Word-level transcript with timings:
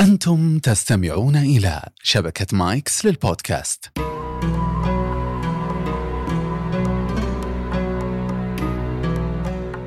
أنتم 0.00 0.58
تستمعون 0.58 1.36
إلى 1.36 1.88
شبكة 2.02 2.46
مايكس 2.52 3.06
للبودكاست. 3.06 3.90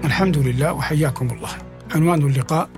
الحمد 0.06 0.38
لله 0.38 0.74
وحياكم 0.74 1.30
الله. 1.30 1.50
عنوان 1.92 2.22
اللقاء 2.22 2.70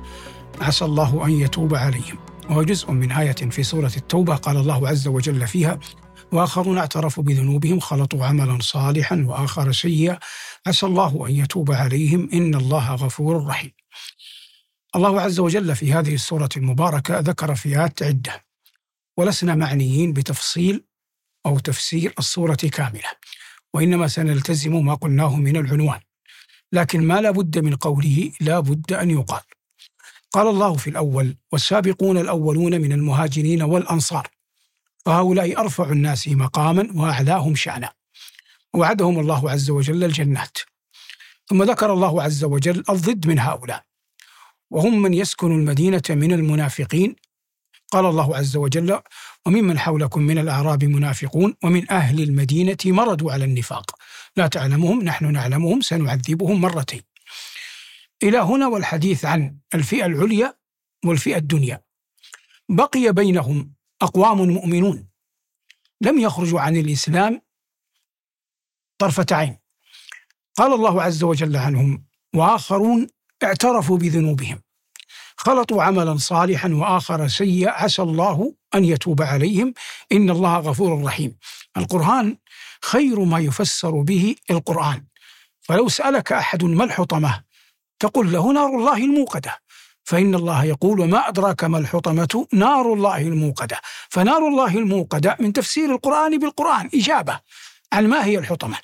عسى 0.61 0.85
الله 0.85 1.25
أن 1.25 1.31
يتوب 1.31 1.75
عليهم. 1.75 2.17
وهو 2.49 2.63
جزء 2.63 2.91
من 2.91 3.11
آية 3.11 3.31
في 3.31 3.63
سورة 3.63 3.91
التوبة 3.97 4.35
قال 4.35 4.57
الله 4.57 4.87
عز 4.87 5.07
وجل 5.07 5.47
فيها 5.47 5.79
وآخرون 6.31 6.77
اعترفوا 6.77 7.23
بذنوبهم 7.23 7.79
خلطوا 7.79 8.25
عملا 8.25 8.57
صالحا 8.61 9.25
وآخر 9.27 9.71
سيئا. 9.71 10.19
عسى 10.67 10.85
الله 10.85 11.27
أن 11.27 11.35
يتوب 11.35 11.71
عليهم. 11.71 12.29
إن 12.33 12.55
الله 12.55 12.95
غفور 12.95 13.45
رحيم. 13.45 13.71
الله 14.95 15.21
عز 15.21 15.39
وجل 15.39 15.75
في 15.75 15.93
هذه 15.93 16.13
السورة 16.13 16.49
المباركة 16.57 17.19
ذكر 17.19 17.55
فئات 17.55 18.03
عدة. 18.03 18.45
ولسنا 19.17 19.55
معنيين 19.55 20.13
بتفصيل 20.13 20.85
أو 21.45 21.59
تفسير 21.59 22.13
السورة 22.19 22.55
كاملة. 22.55 23.09
وإنما 23.73 24.07
سنلتزم 24.07 24.85
ما 24.85 24.93
قلناه 24.93 25.35
من 25.35 25.57
العنوان. 25.57 25.99
لكن 26.71 27.07
ما 27.07 27.21
لا 27.21 27.31
بد 27.31 27.59
من 27.59 27.75
قوله 27.75 28.31
لا 28.41 28.59
بد 28.59 28.93
أن 28.93 29.11
يقال. 29.11 29.41
قال 30.31 30.47
الله 30.47 30.73
في 30.75 30.89
الأول 30.89 31.37
والسابقون 31.51 32.17
الأولون 32.17 32.81
من 32.81 32.91
المهاجرين 32.93 33.61
والأنصار. 33.61 34.27
فهؤلاء 35.05 35.59
أرفع 35.59 35.91
الناس 35.91 36.27
مقاما 36.27 36.89
وأعلاهم 36.95 37.55
شأنا. 37.55 37.93
وعدهم 38.73 39.19
الله 39.19 39.51
عز 39.51 39.69
وجل 39.69 40.03
الجنات. 40.03 40.57
ثم 41.47 41.63
ذكر 41.63 41.93
الله 41.93 42.23
عز 42.23 42.43
وجل 42.43 42.83
الضد 42.89 43.27
من 43.27 43.39
هؤلاء. 43.39 43.92
وهم 44.73 45.01
من 45.01 45.13
يسكن 45.13 45.51
المدينة 45.51 46.01
من 46.09 46.33
المنافقين. 46.33 47.15
قال 47.91 48.05
الله 48.05 48.37
عز 48.37 48.57
وجل 48.57 48.99
وممن 49.45 49.79
حولكم 49.79 50.21
من 50.21 50.37
الأعراب 50.37 50.83
منافقون 50.83 51.53
ومن 51.63 51.91
أهل 51.91 52.23
المدينة 52.23 52.77
مردوا 52.85 53.31
على 53.31 53.45
النفاق. 53.45 53.95
لا 54.37 54.47
تعلمهم 54.47 55.03
نحن 55.03 55.31
نعلمهم 55.31 55.81
سنعذبهم 55.81 56.61
مرتين. 56.61 57.01
إلى 58.23 58.37
هنا 58.37 58.67
والحديث 58.67 59.25
عن 59.25 59.57
الفئة 59.75 60.05
العليا 60.05 60.57
والفئة 61.05 61.37
الدنيا. 61.37 61.81
بقي 62.69 63.13
بينهم 63.13 63.73
أقوام 64.01 64.37
مؤمنون. 64.37 65.07
لم 66.01 66.19
يخرجوا 66.19 66.61
عن 66.61 66.77
الإسلام 66.77 67.41
طرفة 68.97 69.25
عين. 69.31 69.57
قال 70.55 70.73
الله 70.73 71.01
عز 71.03 71.23
وجل 71.23 71.55
عنهم 71.57 72.05
وآخرون 72.35 73.07
اعترفوا 73.43 73.97
بذنوبهم. 73.97 74.62
خلطوا 75.37 75.83
عملا 75.83 76.17
صالحا 76.17 76.69
وآخر 76.73 77.27
سيئا 77.27 77.71
عسى 77.71 78.01
الله 78.01 78.53
أن 78.75 78.85
يتوب 78.85 79.21
عليهم 79.21 79.73
إن 80.11 80.29
الله 80.29 80.57
غفور 80.57 81.03
رحيم. 81.03 81.37
القرآن 81.77 82.37
خير 82.81 83.19
ما 83.19 83.39
يفسر 83.39 83.91
به 83.91 84.35
القرآن. 84.51 85.03
فلو 85.61 85.89
سألك 85.89 86.31
أحد 86.31 86.63
ما 86.63 86.83
الحطمة 86.83 87.43
تقول 87.99 88.31
له 88.31 88.53
نار 88.53 88.69
الله 88.69 88.97
الموقدة. 88.97 89.63
فإن 90.03 90.35
الله 90.35 90.63
يقول 90.63 90.99
وما 90.99 91.29
أدراك 91.29 91.63
ما 91.63 91.77
الحطمة 91.77 92.47
نار 92.53 92.93
الله 92.93 93.21
الموقدة 93.21 93.81
فنار 94.09 94.47
الله 94.47 94.77
الموقدة 94.77 95.37
من 95.39 95.53
تفسير 95.53 95.91
القرآن 95.91 96.37
بالقرآن 96.39 96.89
إجابة 96.93 97.39
عن 97.93 98.07
ما 98.07 98.25
هي 98.25 98.37
الحطمة 98.37 98.77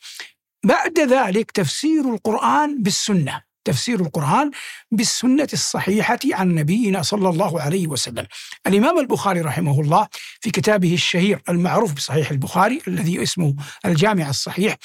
بعد 0.63 1.00
ذلك 1.00 1.52
تفسير 1.52 2.13
القرآن 2.13 2.84
بالسنة 2.84 3.48
تفسير 3.70 4.00
القرآن 4.00 4.52
بالسنة 4.92 5.48
الصحيحة 5.53 6.20
عن 6.31 6.56
نبينا 6.56 7.02
صلى 7.02 7.30
الله 7.30 7.62
عليه 7.62 7.88
وسلم. 7.88 8.25
الإمام 8.67 9.00
البخاري 9.00 9.42
رحمه 9.42 9.81
الله 9.81 10.08
في 10.42 10.52
كتابه 10.52 10.94
الشهير 10.94 11.42
المعروف 11.50 11.94
بصحيح 11.94 12.31
البخاري 12.31 12.81
الذي 12.88 13.23
اسمه 13.23 13.56
الجامع 13.86 14.30
الصحيح 14.30 14.75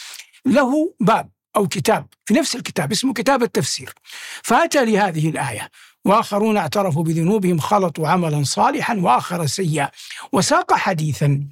له 0.46 0.94
باب 1.00 1.30
أو 1.56 1.68
كتاب 1.68 2.06
في 2.24 2.34
نفس 2.34 2.56
الكتاب 2.56 2.92
اسمه 2.92 3.12
كتاب 3.12 3.42
التفسير. 3.42 3.94
فأتى 4.42 4.84
لهذه 4.84 5.28
الآية 5.28 5.70
وآخرون 6.04 6.56
اعترفوا 6.56 7.04
بذنوبهم 7.04 7.58
خلطوا 7.58 8.08
عملا 8.08 8.44
صالحا 8.44 8.94
وآخر 8.94 9.46
سيئا 9.46 9.90
وساق 10.32 10.74
حديثا 10.74 11.48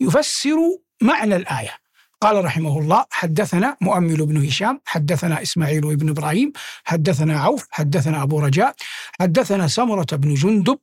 يفسر 0.00 0.56
معنى 1.02 1.36
الآية. 1.36 1.87
قال 2.20 2.44
رحمه 2.44 2.78
الله 2.78 3.06
حدثنا 3.10 3.76
مؤمل 3.80 4.26
بن 4.26 4.46
هشام 4.46 4.80
حدثنا 4.84 5.42
إسماعيل 5.42 5.96
بن 5.96 6.08
إبراهيم 6.08 6.52
حدثنا 6.84 7.40
عوف 7.40 7.66
حدثنا 7.70 8.22
أبو 8.22 8.40
رجاء 8.40 8.74
حدثنا 9.20 9.68
سمرة 9.68 10.06
بن 10.12 10.34
جندب. 10.34 10.78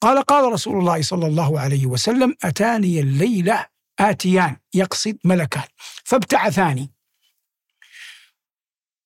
قال 0.00 0.22
قال 0.22 0.52
رسول 0.52 0.78
الله 0.78 1.02
صلى 1.02 1.26
الله 1.26 1.60
عليه 1.60 1.86
وسلم 1.86 2.34
أتاني 2.44 3.00
الليلة 3.00 3.66
آتيان 4.00 4.56
يقصد 4.74 5.18
ملكان 5.24 5.68
فابتعثاني. 6.04 6.90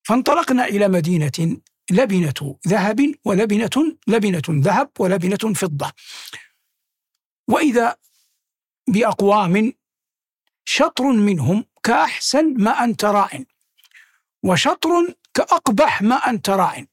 فانطلقنا 0.03 0.65
إلى 0.65 0.89
مدينة 0.89 1.57
لبنة 1.91 2.59
ذهب 2.69 3.15
ولبنة 3.25 3.97
لبنة 4.07 4.43
ذهب 4.51 4.91
ولبنة 4.99 5.55
فضة. 5.55 5.93
وإذا 7.49 7.97
بأقوام 8.89 9.73
شطر 10.73 11.05
منهم 11.05 11.65
كأحسن 11.83 12.55
ما 12.59 12.85
أنت 12.85 13.05
راع 13.05 13.31
وشطر 14.43 15.15
كأقبح 15.35 16.03
ما 16.03 16.15
أنت 16.15 16.51
راع 16.51 16.85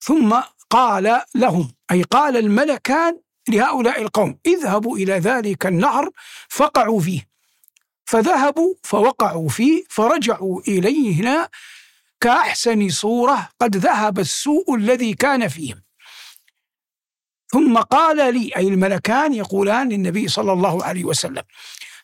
ثم 0.00 0.40
قال 0.70 1.22
لهم 1.34 1.72
أي 1.90 2.02
قال 2.02 2.36
الملكان 2.36 3.20
لهؤلاء 3.48 4.02
القوم 4.02 4.38
اذهبوا 4.46 4.96
إلى 4.96 5.12
ذلك 5.12 5.66
النهر 5.66 6.10
فقعوا 6.48 7.00
فيه. 7.00 7.28
فذهبوا 8.04 8.74
فوقعوا 8.82 9.48
فيه 9.48 9.84
فرجعوا 9.90 10.60
إلينا 10.68 11.48
كأحسن 12.20 12.88
صورة 12.88 13.48
قد 13.60 13.76
ذهب 13.76 14.18
السوء 14.18 14.74
الذي 14.74 15.14
كان 15.14 15.48
فيهم 15.48 15.82
ثم 17.48 17.78
قال 17.78 18.34
لي 18.34 18.56
أي 18.56 18.68
الملكان 18.68 19.34
يقولان 19.34 19.88
للنبي 19.88 20.28
صلى 20.28 20.52
الله 20.52 20.84
عليه 20.84 21.04
وسلم 21.04 21.42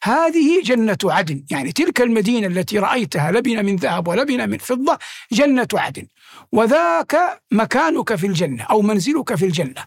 هذه 0.04 0.62
جنة 0.62 0.98
عدن. 1.04 1.44
يعني 1.50 1.72
تلك 1.72 2.00
المدينة 2.00 2.46
التي 2.46 2.78
رأيتها 2.78 3.32
لبن 3.32 3.64
من 3.64 3.76
ذهب 3.76 4.08
ولبن 4.08 4.50
من 4.50 4.58
فضة 4.58 4.98
جنة 5.32 5.68
عدن. 5.74 6.06
وذاك 6.52 7.42
مكانك 7.52 8.14
في 8.14 8.26
الجنة 8.26 8.62
أو 8.62 8.82
منزلك 8.82 9.34
في 9.34 9.44
الجنة. 9.44 9.84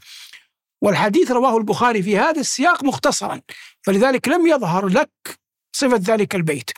والحديث 0.82 1.32
رواه 1.32 1.58
البخاري 1.58 2.04
في 2.04 2.18
هذا 2.18 2.40
السياق 2.40 2.84
مختصرا. 2.84 3.42
فلذلك 3.82 4.28
لم 4.28 4.48
يظهر 4.48 4.88
لك 4.88 5.40
صفة 5.72 6.02
ذلك 6.14 6.36
البيت. 6.36 6.72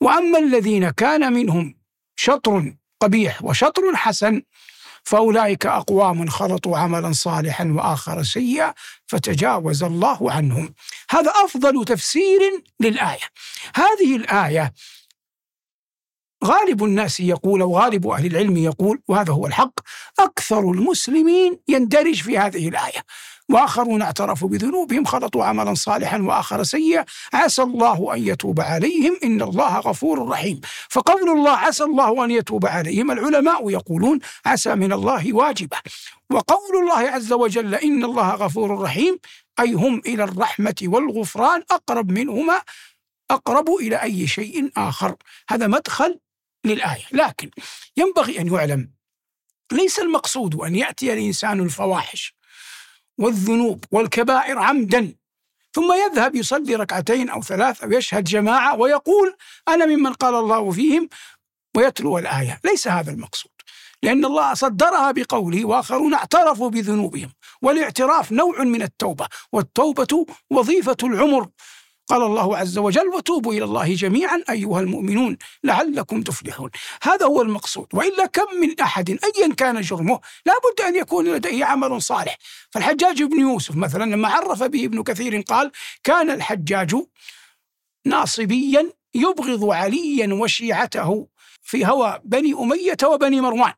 وأما 0.00 0.38
الذين 0.38 0.90
كان 0.90 1.32
منهم 1.32 1.74
شطر 2.16 2.74
قبيح 3.00 3.44
وشطر 3.44 3.96
حسن 3.96 4.42
فأولئك 5.08 5.66
أقوام 5.66 6.28
خلطوا 6.28 6.78
عملا 6.78 7.12
صالحا 7.12 7.64
وآخر 7.76 8.22
سيئا 8.22 8.74
فتجاوز 9.06 9.82
الله 9.82 10.32
عنهم. 10.32 10.74
هذا 11.10 11.30
أفضل 11.44 11.84
تفسير 11.84 12.40
للآية. 12.80 13.28
هذه 13.74 14.16
الآية 14.16 14.72
غالب 16.44 16.84
الناس 16.84 17.20
يقول 17.20 17.62
أو 17.62 17.78
غالب 17.78 18.06
أهل 18.06 18.26
العلم 18.26 18.56
يقول 18.56 19.02
وهذا 19.08 19.32
هو 19.32 19.46
الحق 19.46 19.80
أكثر 20.18 20.60
المسلمين 20.60 21.58
يندرج 21.68 22.22
في 22.22 22.38
هذه 22.38 22.68
الآية. 22.68 23.02
وآخرون 23.48 24.02
اعترفوا 24.02 24.48
بذنوبهم 24.48 25.04
خلطوا 25.04 25.44
عملا 25.44 25.74
صالحا 25.74 26.18
وآخر 26.18 26.62
سيئا. 26.62 27.04
عسى 27.32 27.62
الله 27.62 28.14
أن 28.14 28.26
يتوب 28.26 28.60
عليهم 28.60 29.18
إن 29.24 29.42
الله 29.42 29.78
غفور 29.78 30.28
رحيم. 30.28 30.60
فقول 30.88 31.28
الله 31.30 31.50
عسى 31.50 31.84
الله 31.84 32.24
أن 32.24 32.30
يتوب 32.30 32.66
عليهم 32.66 33.10
العلماء 33.10 33.70
يقولون 33.70 34.18
عسى 34.46 34.74
من 34.74 34.92
الله 34.92 35.32
واجبة. 35.32 35.76
وقول 36.30 36.76
الله 36.82 37.10
عز 37.10 37.32
وجل 37.32 37.74
إن 37.74 38.04
الله 38.04 38.30
غفور 38.34 38.80
رحيم 38.80 39.18
أي 39.60 39.72
هم 39.72 40.02
إلى 40.06 40.24
الرحمة 40.24 40.74
والغفران 40.82 41.62
أقرب 41.70 42.10
منهما 42.10 42.62
أقرب 43.30 43.68
إلى 43.70 44.02
أي 44.02 44.26
شيء 44.26 44.70
آخر. 44.76 45.16
هذا 45.48 45.66
مدخل 45.66 46.18
للآية. 46.64 47.04
لكن 47.12 47.50
ينبغي 47.96 48.40
أن 48.40 48.54
يعلم 48.54 48.90
ليس 49.72 49.98
المقصود 49.98 50.54
أن 50.54 50.74
يأتي 50.74 51.12
الإنسان 51.12 51.60
الفواحش 51.60 52.37
والذنوب 53.18 53.84
والكبائر 53.90 54.58
عمدا 54.58 55.14
ثم 55.72 55.92
يذهب 55.92 56.34
يصلي 56.36 56.74
ركعتين 56.74 57.28
أو 57.28 57.42
ثلاث 57.42 57.82
أو 57.82 57.92
يشهد 57.92 58.24
جماعة 58.24 58.76
ويقول 58.76 59.36
أنا 59.68 59.86
ممن 59.86 60.12
قال 60.12 60.34
الله 60.34 60.70
فيهم 60.70 61.08
ويتلو 61.76 62.18
الآية، 62.18 62.60
ليس 62.64 62.88
هذا 62.88 63.10
المقصود. 63.10 63.52
لأن 64.02 64.24
الله 64.24 64.54
صدرها 64.54 65.10
بقوله 65.10 65.64
وآخرون 65.64 66.14
اعترفوا 66.14 66.70
بذنوبهم، 66.70 67.32
والاعتراف 67.62 68.32
نوع 68.32 68.64
من 68.64 68.82
التوبة، 68.82 69.26
والتوبة 69.52 70.26
وظيفة 70.50 70.96
العمر. 71.02 71.48
قال 72.08 72.22
الله 72.22 72.56
عز 72.56 72.78
وجل 72.78 73.08
وتوبوا 73.08 73.52
إلى 73.54 73.64
الله 73.64 73.94
جميعا 73.94 74.42
أيها 74.50 74.80
المؤمنون 74.80 75.38
لعلكم 75.64 76.22
تفلحون. 76.22 76.70
هذا 77.02 77.26
هو 77.26 77.42
المقصود. 77.42 77.86
وإلا 77.94 78.26
كم 78.26 78.60
من 78.60 78.80
أحد 78.80 79.10
أيا 79.10 79.54
كان 79.54 79.80
جرمه 79.80 80.20
لا 80.46 80.54
بد 80.64 80.80
أن 80.80 80.96
يكون 80.96 81.28
لديه 81.28 81.64
عمل 81.64 82.02
صالح. 82.02 82.38
فالحجاج 82.70 83.22
بن 83.22 83.40
يوسف 83.40 83.76
مثلا 83.76 84.04
لما 84.04 84.28
عرف 84.28 84.62
به 84.62 84.84
ابن 84.84 85.02
كثير 85.02 85.40
قال 85.40 85.72
كان 86.04 86.30
الحجاج 86.30 86.94
ناصبيا 88.06 88.92
يبغض 89.14 89.64
عليا 89.64 90.34
وشيعته 90.34 91.28
في 91.62 91.86
هوى 91.86 92.20
بني 92.24 92.52
أمية 92.52 92.96
وبني 93.04 93.40
مروان 93.40 93.72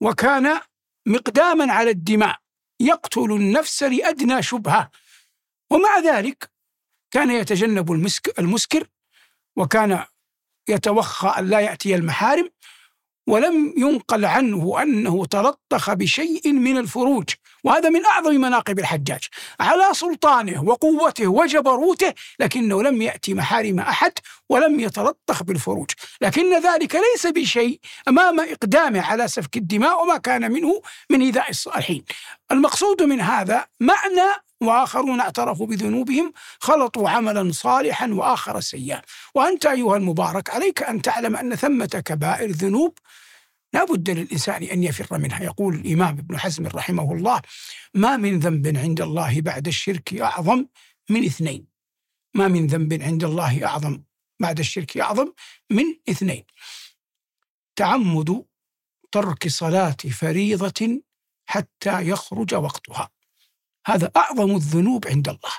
وكان 0.00 0.60
مقداما 1.06 1.72
على 1.72 1.90
الدماء 1.90 2.38
يقتل 2.80 3.32
النفس 3.32 3.82
لأدنى 3.82 4.42
شبهة. 4.42 4.90
ومع 5.70 5.98
ذلك 5.98 6.51
كان 7.12 7.30
يتجنب 7.30 7.92
المسك 7.92 8.38
المسكر 8.38 8.86
وكان 9.56 10.04
يتوخى 10.68 11.34
أن 11.38 11.46
لا 11.46 11.60
يأتي 11.60 11.94
المحارم 11.94 12.50
ولم 13.26 13.74
ينقل 13.76 14.24
عنه 14.24 14.82
أنه 14.82 15.26
تلطخ 15.26 15.92
بشيء 15.92 16.52
من 16.52 16.78
الفروج. 16.78 17.28
وهذا 17.64 17.88
من 17.88 18.04
أعظم 18.04 18.34
مناقب 18.34 18.78
الحجاج. 18.78 19.20
على 19.60 19.84
سلطانه 19.92 20.64
وقوته 20.64 21.26
وجبروته 21.26 22.14
لكنه 22.40 22.82
لم 22.82 23.02
يأتي 23.02 23.34
محارم 23.34 23.80
أحد 23.80 24.12
ولم 24.48 24.80
يتلطخ 24.80 25.42
بالفروج. 25.42 25.90
لكن 26.20 26.60
ذلك 26.60 26.94
ليس 26.94 27.26
بشيء 27.26 27.80
أمام 28.08 28.40
إقدامه 28.40 29.00
على 29.00 29.28
سفك 29.28 29.56
الدماء 29.56 30.02
وما 30.02 30.16
كان 30.16 30.52
منه 30.52 30.82
من 31.10 31.20
إيذاء 31.22 31.50
الصالحين. 31.50 32.04
المقصود 32.52 33.02
من 33.02 33.20
هذا 33.20 33.66
معنى 33.80 34.30
وآخرون 34.62 35.20
اعترفوا 35.20 35.66
بذنوبهم 35.66 36.32
خلطوا 36.60 37.10
عملا 37.10 37.52
صالحا 37.52 38.06
وآخر 38.06 38.60
سيئا. 38.60 39.02
وأنت 39.34 39.66
أيها 39.66 39.96
المبارك 39.96 40.50
عليك 40.50 40.82
أن 40.82 41.02
تعلم 41.02 41.36
أن 41.36 41.54
ثمة 41.54 42.02
كبائر 42.04 42.50
ذنوب 42.50 42.98
لا 43.72 43.84
بد 43.84 44.10
للإنسان 44.10 44.62
أن 44.62 44.82
يفر 44.82 45.18
منها. 45.18 45.42
يقول 45.42 45.74
الإمام 45.74 46.18
ابن 46.18 46.38
حزم 46.38 46.66
رحمه 46.66 47.12
الله 47.12 47.40
ما 47.94 48.16
من 48.16 48.38
ذنب 48.38 48.76
عند 48.76 49.00
الله 49.00 49.40
بعد 49.40 49.66
الشرك 49.66 50.14
أعظم 50.14 50.66
من 51.10 51.24
اثنين. 51.24 51.66
ما 52.34 52.48
من 52.48 52.66
ذنب 52.66 53.02
عند 53.02 53.24
الله 53.24 53.66
أعظم 53.66 54.02
بعد 54.40 54.58
الشرك 54.58 54.96
أعظم 54.96 55.32
من 55.70 55.84
اثنين. 56.08 56.44
تعمد 57.76 58.44
ترك 59.12 59.48
صلاة 59.48 59.96
فريضة 60.20 61.02
حتى 61.46 62.08
يخرج 62.08 62.54
وقتها. 62.54 63.10
هذا 63.86 64.10
أعظم 64.16 64.56
الذنوب 64.56 65.08
عند 65.08 65.28
الله. 65.28 65.54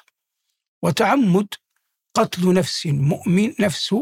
وتعمد 0.84 1.48
قتل 2.14 2.54
نفس 2.54 2.86
مؤمن 2.86 3.54
نفس 3.60 3.96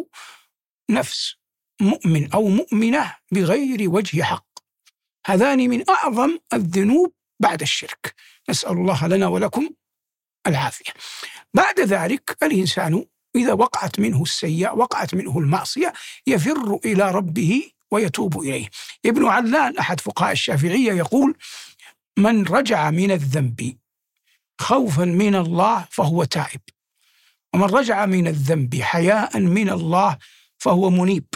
نفس 0.89 1.35
مؤمن 1.81 2.31
أو 2.33 2.47
مؤمنة 2.47 3.15
بغير 3.31 3.89
وجه 3.89 4.23
حق. 4.23 4.45
هذان 5.25 5.69
من 5.69 5.89
أعظم 5.89 6.39
الذنوب 6.53 7.13
بعد 7.39 7.61
الشرك. 7.61 8.15
نسأل 8.49 8.71
الله 8.71 9.07
لنا 9.07 9.27
ولكم 9.27 9.69
العافية. 10.47 10.93
بعد 11.53 11.79
ذلك 11.79 12.37
الإنسان 12.43 13.05
إذا 13.35 13.53
وقعت 13.53 13.99
منه 13.99 14.21
السيئة 14.21 14.71
وقعت 14.71 15.15
منه 15.15 15.39
المعصية 15.39 15.93
يفر 16.27 16.79
إلى 16.85 17.11
ربه 17.11 17.71
ويتوب 17.91 18.39
إليه. 18.39 18.69
ابن 19.05 19.25
علان 19.25 19.77
أحد 19.77 19.99
فقهاء 19.99 20.31
الشافعية 20.31 20.93
يقول 20.93 21.37
من 22.17 22.43
رجع 22.43 22.91
من 22.91 23.11
الذنب 23.11 23.77
خوفا 24.61 25.05
من 25.05 25.35
الله 25.35 25.87
فهو 25.91 26.23
تائب. 26.23 26.61
ومن 27.53 27.63
رجع 27.63 28.05
من 28.05 28.27
الذنب 28.27 28.81
حياء 28.81 29.39
من 29.39 29.69
الله 29.69 30.17
فهو 30.57 30.89
منيب. 30.89 31.27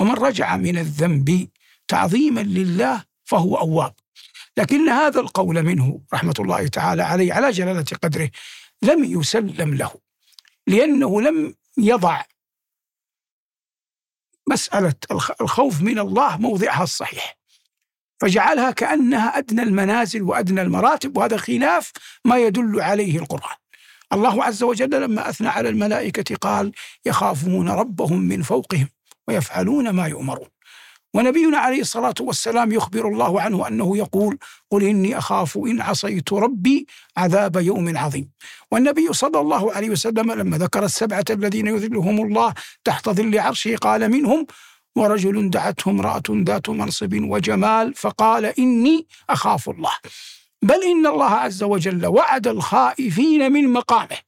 ومن 0.00 0.14
رجع 0.14 0.56
من 0.56 0.78
الذنب 0.78 1.48
تعظيما 1.88 2.40
لله 2.40 3.04
فهو 3.24 3.56
أواب. 3.56 3.94
لكن 4.56 4.88
هذا 4.88 5.20
القول 5.20 5.62
منه 5.62 6.00
رحمة 6.14 6.34
الله 6.38 6.66
تعالى 6.66 7.02
عليه 7.02 7.32
على 7.32 7.50
جلالة 7.50 7.84
قدره 8.02 8.30
لم 8.82 9.04
يسلم 9.04 9.74
له 9.74 9.94
لأنه 10.66 11.20
لم 11.20 11.54
يضع 11.78 12.22
مسألة 14.50 14.94
الخوف 15.40 15.82
من 15.82 15.98
الله 15.98 16.36
موضعها 16.36 16.82
الصحيح. 16.82 17.41
فجعلها 18.22 18.70
كأنها 18.70 19.38
أدنى 19.38 19.62
المنازل 19.62 20.22
وأدنى 20.22 20.62
المراتب 20.62 21.16
وهذا 21.16 21.36
خلاف 21.36 21.92
ما 22.24 22.36
يدل 22.38 22.80
عليه 22.80 23.18
القرآن. 23.18 23.56
الله 24.12 24.44
عز 24.44 24.62
وجل 24.62 25.02
لما 25.02 25.28
أثنى 25.28 25.48
على 25.48 25.68
الملائكة 25.68 26.36
قال 26.36 26.72
يخافون 27.06 27.68
ربهم 27.68 28.20
من 28.20 28.42
فوقهم 28.42 28.88
ويفعلون 29.28 29.90
ما 29.90 30.06
يؤمرون. 30.06 30.48
ونبينا 31.14 31.58
عليه 31.58 31.80
الصلاة 31.80 32.14
والسلام 32.20 32.72
يخبر 32.72 33.08
الله 33.08 33.40
عنه 33.40 33.68
أنه 33.68 33.96
يقول 33.96 34.38
قل 34.70 34.82
إني 34.84 35.18
أخاف 35.18 35.56
إن 35.58 35.80
عصيت 35.80 36.32
ربي 36.32 36.86
عذاب 37.16 37.56
يوم 37.56 37.96
عظيم. 37.96 38.30
والنبي 38.70 39.12
صلى 39.12 39.40
الله 39.40 39.72
عليه 39.72 39.90
وسلم 39.90 40.32
لما 40.32 40.58
ذكر 40.58 40.84
السبعة 40.84 41.24
الذين 41.30 41.66
يذلهم 41.66 42.26
الله 42.26 42.54
تحت 42.84 43.08
ظل 43.08 43.38
عرشه 43.38 43.76
قال 43.76 44.10
منهم 44.10 44.46
ورجل 44.96 45.50
دعته 45.50 45.90
امرأة 45.90 46.22
ذات 46.30 46.70
منصب 46.70 47.14
وجمال 47.14 47.94
فقال 47.94 48.44
إني 48.44 49.06
أخاف 49.30 49.68
الله. 49.70 49.92
بل 50.62 50.82
إن 50.84 51.06
الله 51.06 51.30
عز 51.30 51.62
وجل 51.62 52.06
وعد 52.06 52.46
الخائفين 52.46 53.52
من 53.52 53.68
مقامه. 53.72 54.18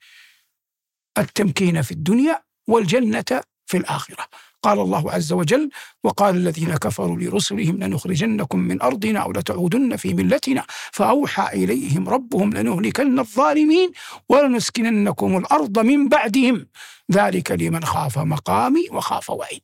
التمكين 1.18 1.82
في 1.82 1.90
الدنيا 1.92 2.42
والجنة 2.68 3.40
في 3.66 3.76
الآخرة. 3.76 4.26
قال 4.62 4.78
الله 4.80 5.12
عز 5.12 5.32
وجل 5.32 5.70
وقال 6.04 6.36
الذين 6.36 6.76
كفروا 6.76 7.16
لرسلهم 7.16 7.76
لنخرجنكم 7.84 8.58
من 8.58 8.82
أرضنا 8.82 9.18
أو 9.20 9.32
لتعودن 9.32 9.96
في 9.96 10.14
ملتنا. 10.14 10.64
فأوحى 10.92 11.64
إليهم 11.64 12.08
ربهم 12.08 12.54
لنهلكن 12.54 13.18
الظالمين 13.18 13.90
ولنسكننكم 14.28 15.36
الأرض 15.36 15.78
من 15.78 16.08
بعدهم. 16.08 16.66
ذلك 17.12 17.50
لمن 17.50 17.84
خاف 17.84 18.18
مقامي 18.18 18.88
وخاف 18.90 19.30
وعيد. 19.30 19.62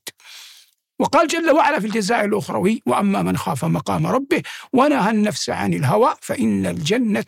وقال 1.01 1.27
جل 1.27 1.51
وعلا 1.51 1.81
في 1.81 1.87
الجزاء 1.87 2.25
الأخروي 2.25 2.83
وأما 2.87 3.23
من 3.23 3.37
خاف 3.37 3.65
مقام 3.65 4.07
ربه 4.07 4.43
ونهى 4.73 5.11
النفس 5.11 5.51
عن 5.51 5.75
الهوى 5.75 6.15
فإن 6.21 6.67
الجنة 6.67 7.25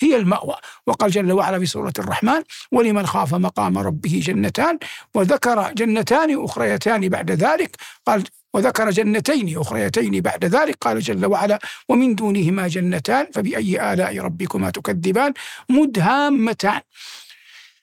هي 0.00 0.16
المأوى. 0.16 0.56
وقال 0.86 1.10
جل 1.10 1.32
وعلا 1.32 1.58
في 1.58 1.66
سورة 1.66 1.92
الرحمن 1.98 2.42
ولمن 2.72 3.06
خاف 3.06 3.34
مقام 3.34 3.78
ربه 3.78 4.22
جنتان 4.24 4.78
وذكر 5.14 5.72
جنتان 5.72 6.44
أخريتان 6.44 7.08
بعد 7.08 7.30
ذلك. 7.30 7.76
قال 8.06 8.24
وذكر 8.54 8.90
جنتين 8.90 9.58
أخريتين 9.58 10.20
بعد 10.20 10.44
ذلك. 10.44 10.76
قال 10.80 11.00
جل 11.00 11.26
وعلا 11.26 11.58
ومن 11.88 12.14
دونهما 12.14 12.68
جنتان 12.68 13.26
فبأي 13.34 13.92
آلاء 13.92 14.18
ربكما 14.18 14.70
تكذبان؟ 14.70 15.32
مدهامتان. 15.68 16.80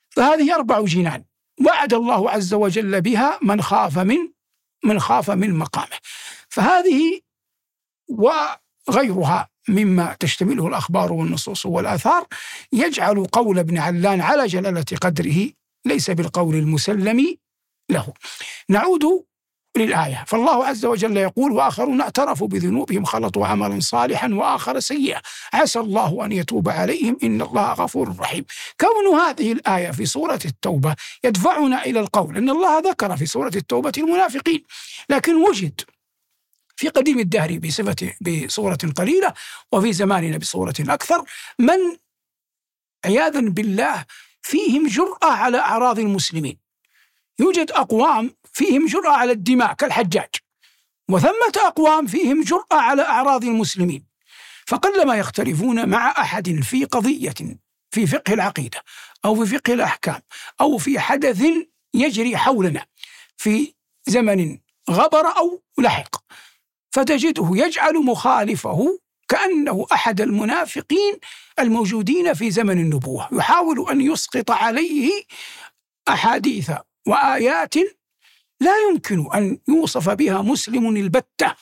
فهذه 0.09 0.55
أربع 0.55 0.81
جنان. 0.81 1.23
وعد 1.65 1.93
الله 1.93 2.29
عز 2.29 2.53
وجل 2.53 3.01
بها 3.01 3.39
من 3.41 3.61
خاف 3.61 3.99
من 3.99 4.38
من 4.83 5.00
خاف 5.00 5.29
من 5.29 5.55
مقامه. 5.55 5.98
فهذه 6.50 7.21
وغيرها 8.09 9.50
مما 9.67 10.15
تشتمله 10.19 10.67
الأخبار 10.67 11.13
والنصوص 11.13 11.65
والآثار 11.65 12.27
يجعل 12.71 13.25
قول 13.25 13.59
ابن 13.59 13.77
علان 13.77 14.21
على 14.21 14.48
جلالة 14.48 14.86
قدره 15.01 15.50
ليس 15.86 16.09
بالقول 16.09 16.55
المسلم 16.55 17.38
له. 17.89 18.13
نعود 18.69 19.25
للآية. 19.77 20.23
فالله 20.27 20.65
عز 20.65 20.85
وجل 20.85 21.17
يقول 21.17 21.51
وآخرون 21.51 22.01
اعترفوا 22.01 22.47
بذنوبهم 22.47 23.05
خلطوا 23.05 23.47
عملا 23.47 23.79
صالحا 23.79 24.27
وآخر 24.33 24.79
سيئا 24.79 25.21
عسى 25.53 25.79
الله 25.79 26.25
أن 26.25 26.31
يتوب 26.31 26.69
عليهم 26.69 27.17
إن 27.23 27.41
الله 27.41 27.73
غفور 27.73 28.15
رحيم. 28.19 28.45
كون 28.79 29.19
هذه 29.19 29.51
الآية 29.51 29.91
في 29.91 30.05
سورة 30.05 30.39
التوبة 30.45 30.95
يدفعنا 31.23 31.85
إلى 31.85 31.99
القول 31.99 32.38
أن 32.38 32.49
الله 32.49 32.79
ذكر 32.79 33.17
في 33.17 33.25
سورة 33.25 33.51
التوبة 33.55 33.91
المنافقين 33.97 34.63
لكن 35.09 35.35
وجد 35.35 35.81
في 36.75 36.89
قديم 36.89 37.19
الدهر 37.19 37.57
بصفة 37.57 38.13
بصورة 38.21 38.77
قليلة 38.97 39.33
وفي 39.71 39.93
زماننا 39.93 40.38
بصورة 40.38 40.73
أكثر 40.79 41.23
من 41.59 41.97
عياذا 43.05 43.39
بالله 43.39 44.05
فيهم 44.41 44.88
جرأة 44.88 45.31
على 45.31 45.57
أعراض 45.57 45.99
المسلمين. 45.99 46.57
يوجد 47.39 47.71
أقوام 47.71 48.31
فيهم 48.59 48.85
جرأة 48.85 49.11
على 49.11 49.31
الدماء 49.31 49.73
كالحجاج 49.73 50.29
وثمة 51.11 51.55
أقوام 51.57 52.07
فيهم 52.07 52.43
جرأة 52.43 52.63
على 52.71 53.01
أعراض 53.01 53.43
المسلمين 53.43 54.05
فقلما 54.67 55.15
يختلفون 55.15 55.89
مع 55.89 56.11
أحد 56.11 56.59
في 56.63 56.85
قضية 56.85 57.33
في 57.91 58.07
فقه 58.07 58.33
العقيدة 58.33 58.83
أو 59.25 59.45
في 59.45 59.57
فقه 59.57 59.73
الأحكام 59.73 60.21
أو 60.61 60.77
في 60.77 60.99
حدث 60.99 61.43
يجري 61.93 62.37
حولنا 62.37 62.85
في 63.37 63.73
زمن 64.07 64.57
غبر 64.89 65.37
أو 65.37 65.63
لحق 65.77 66.15
فتجده 66.91 67.49
يجعل 67.53 67.93
مخالفه 67.93 68.99
كأنه 69.27 69.85
أحد 69.91 70.21
المنافقين 70.21 71.19
الموجودين 71.59 72.33
في 72.33 72.51
زمن 72.51 72.79
النبوة 72.79 73.29
يحاول 73.31 73.89
أن 73.89 74.01
يسقط 74.01 74.51
عليه 74.51 75.23
أحاديث 76.07 76.71
وآيات 77.07 77.75
لا 78.61 78.73
يمكن 78.89 79.27
أن 79.33 79.57
يوصف 79.67 80.09
بها 80.09 80.41
مسلم 80.41 80.95
البتة. 80.95 81.53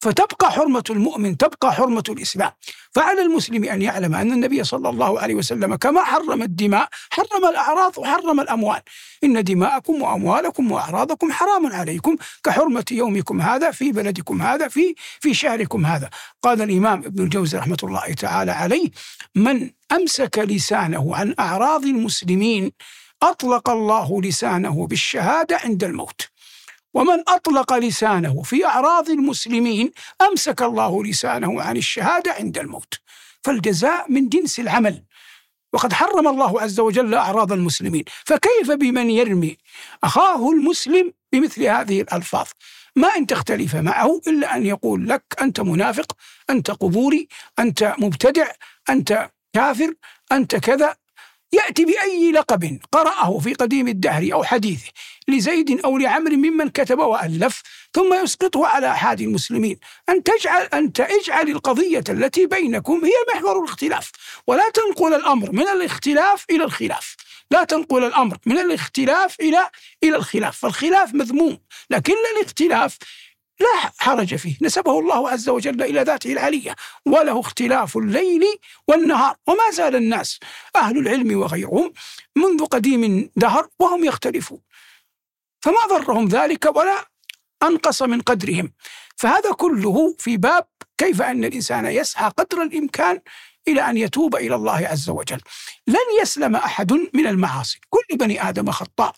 فتبقى 0.00 0.52
حرمة 0.52 0.84
المؤمن 0.90 1.36
تبقى 1.36 1.72
حرمة 1.74 2.02
الإسلام. 2.08 2.50
فعلى 2.92 3.22
المسلم 3.22 3.64
أن 3.64 3.82
يعلم 3.82 4.14
أن 4.14 4.32
النبي 4.32 4.64
صلى 4.64 4.88
الله 4.88 5.20
عليه 5.20 5.34
وسلم 5.34 5.74
كما 5.74 6.04
حرم 6.04 6.42
الدماء 6.42 6.88
حرم 7.10 7.44
الأعراض 7.50 7.98
وحرم 7.98 8.40
الأموال. 8.40 8.80
إن 9.24 9.44
دماءكم 9.44 10.02
وأموالكم 10.02 10.72
وأعراضكم 10.72 11.32
حرام 11.32 11.66
عليكم. 11.66 12.16
كحرمة 12.44 12.84
يومكم 12.90 13.40
هذا 13.40 13.70
في 13.70 13.92
بلدكم 13.92 14.42
هذا 14.42 14.68
في 14.68 14.94
في 15.20 15.34
شهركم 15.34 15.86
هذا. 15.86 16.10
قال 16.42 16.62
الإمام 16.62 16.98
ابن 17.04 17.22
الجوزي 17.24 17.58
رحمة 17.58 17.78
الله 17.82 18.12
تعالى 18.12 18.52
عليه 18.52 18.90
من 19.34 19.70
أمسك 19.92 20.38
لسانه 20.38 21.16
عن 21.16 21.34
أعراض 21.38 21.84
المسلمين 21.84 22.72
أطلق 23.22 23.70
الله 23.70 24.20
لسانه 24.22 24.86
بالشهادة 24.86 25.56
عند 25.64 25.84
الموت. 25.84 26.35
ومن 26.96 27.22
أطلق 27.28 27.72
لسانه 27.72 28.42
في 28.42 28.66
أعراض 28.66 29.10
المسلمين 29.10 29.92
أمسك 30.22 30.62
الله 30.62 31.04
لسانه 31.04 31.62
عن 31.62 31.76
الشهادة 31.76 32.32
عند 32.32 32.58
الموت. 32.58 32.94
فالجزاء 33.44 34.12
من 34.12 34.28
جنس 34.28 34.60
العمل. 34.60 35.04
وقد 35.72 35.92
حرم 35.92 36.28
الله 36.28 36.60
عز 36.60 36.80
وجل 36.80 37.14
أعراض 37.14 37.52
المسلمين. 37.52 38.04
فكيف 38.24 38.70
بمن 38.70 39.10
يرمي 39.10 39.56
أخاه 40.04 40.50
المسلم 40.50 41.12
بمثل 41.32 41.62
هذه 41.62 42.00
الألفاظ؟ 42.00 42.46
ما 42.96 43.08
إن 43.16 43.26
تختلف 43.26 43.76
معه 43.76 44.20
إلا 44.26 44.56
أن 44.56 44.66
يقول 44.66 45.08
لك 45.08 45.24
أنت 45.40 45.60
منافق 45.60 46.12
أنت 46.50 46.70
قبوري 46.70 47.28
أنت 47.58 47.94
مبتدع 47.98 48.46
أنت 48.90 49.30
كافر 49.52 49.94
أنت 50.32 50.56
كذا. 50.56 50.96
يأتي 51.52 51.84
بأي 51.84 52.32
لقب 52.32 52.80
قرأه 52.92 53.38
في 53.38 53.54
قديم 53.54 53.88
الدهر 53.88 54.32
أو 54.32 54.44
حديثه 54.44 54.90
لزيد 55.28 55.80
أو 55.80 55.98
لعمر 55.98 56.30
ممن 56.30 56.68
كتب 56.68 56.98
وألف 56.98 57.62
ثم 57.94 58.14
يسقطه 58.14 58.66
على 58.66 58.90
أحد 58.90 59.20
المسلمين. 59.20 59.78
أن 60.08 60.22
تجعل 60.22 60.62
أن 60.62 60.92
اجعل 61.00 61.48
القضية 61.48 62.04
التي 62.08 62.46
بينكم 62.46 63.04
هي 63.04 63.34
محور 63.34 63.58
الاختلاف 63.58 64.10
ولا 64.46 64.70
تنقل 64.74 65.14
الأمر 65.14 65.52
من 65.52 65.68
الاختلاف 65.68 66.44
إلى 66.50 66.64
الخلاف. 66.64 67.16
لا 67.50 67.64
تنقل 67.64 68.04
الأمر 68.04 68.36
من 68.46 68.58
الاختلاف 68.58 69.40
إلى 69.40 69.70
إلى 70.04 70.16
الخلاف 70.16 70.58
فالخلاف 70.58 71.14
مذموم 71.14 71.58
لكن 71.90 72.14
الاختلاف 72.36 72.98
لا 73.60 73.92
حرج 73.98 74.34
فيه. 74.34 74.56
نسبه 74.62 74.98
الله 74.98 75.30
عز 75.30 75.48
وجل 75.48 75.82
إلى 75.82 76.02
ذاته 76.02 76.32
العلية. 76.32 76.74
وله 77.06 77.40
اختلاف 77.40 77.96
الليل 77.96 78.44
والنهار. 78.88 79.36
وما 79.46 79.70
زال 79.72 79.96
الناس 79.96 80.40
أهل 80.76 80.98
العلم 80.98 81.38
وغيرهم 81.38 81.92
منذ 82.36 82.64
قديم 82.64 83.30
دهر 83.36 83.68
وهم 83.78 84.04
يختلفون. 84.04 84.60
فما 85.60 85.86
ضرهم 85.88 86.28
ذلك 86.28 86.76
ولا 86.76 87.08
أنقص 87.62 88.02
من 88.02 88.20
قدرهم. 88.20 88.72
فهذا 89.16 89.52
كله 89.52 90.16
في 90.18 90.36
باب 90.36 90.66
كيف 90.98 91.22
أن 91.22 91.44
الإنسان 91.44 91.86
يسعى 91.86 92.30
قدر 92.36 92.62
الإمكان 92.62 93.20
إلى 93.68 93.90
أن 93.90 93.96
يتوب 93.96 94.36
إلى 94.36 94.54
الله 94.54 94.86
عز 94.86 95.10
وجل. 95.10 95.40
لن 95.86 96.20
يسلم 96.22 96.56
أحد 96.56 96.92
من 96.92 97.26
المعاصي. 97.26 97.80
كل 97.90 98.16
بني 98.16 98.48
آدم 98.48 98.70
خطاء. 98.70 99.14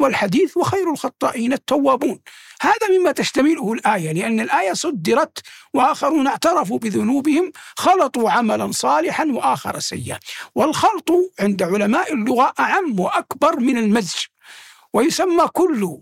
والحديث 0.00 0.56
وخير 0.56 0.90
الخطائين 0.92 1.52
التوابون. 1.52 2.20
هذا 2.60 2.98
مما 2.98 3.12
تشتمله 3.12 3.72
الآية 3.72 4.12
لأن 4.12 4.40
الآية 4.40 4.72
صدرت 4.72 5.38
وآخرون 5.74 6.26
اعترفوا 6.26 6.78
بذنوبهم 6.78 7.52
خلطوا 7.76 8.30
عملا 8.30 8.72
صالحا 8.72 9.24
وآخر 9.24 9.78
سيئا. 9.78 10.18
والخلط 10.54 11.10
عند 11.40 11.62
علماء 11.62 12.12
اللغة 12.12 12.54
أعم 12.60 13.00
وأكبر 13.00 13.60
من 13.60 13.78
المزج 13.78 14.16
ويسمى 14.92 15.46
كل 15.52 15.98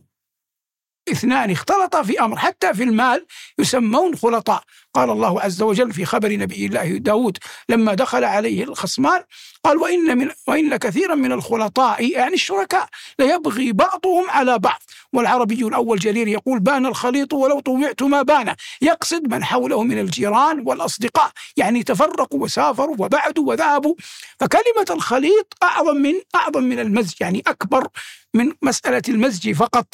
اثنان 1.08 1.50
اختلطا 1.50 2.02
في 2.02 2.20
أمر 2.20 2.36
حتى 2.36 2.74
في 2.74 2.82
المال 2.82 3.26
يسمون 3.58 4.16
خلطاء. 4.16 4.62
قال 4.94 5.10
الله 5.10 5.40
عز 5.40 5.62
وجل 5.62 5.92
في 5.92 6.04
خبر 6.04 6.32
نبي 6.32 6.66
الله 6.66 6.98
داود 6.98 7.38
لما 7.68 7.94
دخل 7.94 8.24
عليه 8.24 8.64
الخصمان 8.64 9.22
قال 9.64 9.76
وإن, 9.76 10.18
من 10.18 10.30
وإن 10.46 10.76
كثيرا 10.76 11.14
من 11.14 11.32
الخلطاء 11.32 12.10
يعني 12.10 12.34
الشركاء 12.34 12.88
ليبغي 13.18 13.72
بعضهم 13.72 14.30
على 14.30 14.58
بعض 14.58 14.82
والعربي 15.12 15.66
الأول 15.66 15.98
جرير 15.98 16.28
يقول 16.28 16.60
بان 16.60 16.86
الخليط 16.86 17.32
ولو 17.32 17.60
طوعت 17.60 18.02
ما 18.02 18.22
بان 18.22 18.54
يقصد 18.82 19.34
من 19.34 19.44
حوله 19.44 19.82
من 19.82 19.98
الجيران 19.98 20.62
والأصدقاء 20.66 21.30
يعني 21.56 21.82
تفرقوا 21.82 22.40
وسافروا 22.42 22.96
وبعدوا 22.98 23.48
وذهبوا. 23.48 23.94
فكلمة 24.40 24.86
الخليط 24.90 25.54
أعظم 25.62 25.96
من 25.96 26.14
أعظم 26.34 26.62
من 26.62 26.78
المزج 26.78 27.14
يعني 27.20 27.42
أكبر 27.46 27.88
من 28.34 28.52
مسألة 28.62 29.02
المزج 29.08 29.52
فقط. 29.52 29.86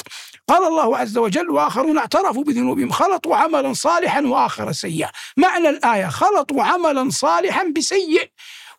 قال 0.47 0.67
الله 0.67 0.97
عز 0.97 1.17
وجل 1.17 1.49
وآخرون 1.49 1.97
اعترفوا 1.97 2.43
بذنوبهم 2.43 2.91
خلطوا 2.91 3.35
عملا 3.35 3.73
صالحا 3.73 4.21
وآخر 4.21 4.71
سيئا. 4.71 5.09
معنى 5.37 5.69
الآية 5.69 6.07
خلطوا 6.07 6.63
عملا 6.63 7.09
صالحا 7.09 7.63
بسيء 7.77 8.29